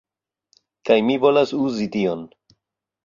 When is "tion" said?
1.97-2.25